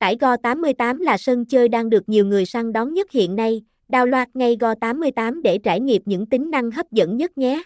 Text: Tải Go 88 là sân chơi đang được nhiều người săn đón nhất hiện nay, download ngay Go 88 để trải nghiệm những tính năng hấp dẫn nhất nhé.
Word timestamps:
Tải 0.00 0.16
Go 0.20 0.36
88 0.36 1.00
là 1.00 1.18
sân 1.18 1.44
chơi 1.44 1.68
đang 1.68 1.90
được 1.90 2.08
nhiều 2.08 2.26
người 2.26 2.46
săn 2.46 2.72
đón 2.72 2.94
nhất 2.94 3.10
hiện 3.12 3.36
nay, 3.36 3.62
download 3.88 4.26
ngay 4.34 4.56
Go 4.60 4.74
88 4.74 5.42
để 5.42 5.58
trải 5.58 5.80
nghiệm 5.80 6.02
những 6.04 6.26
tính 6.26 6.50
năng 6.50 6.70
hấp 6.70 6.92
dẫn 6.92 7.16
nhất 7.16 7.38
nhé. 7.38 7.62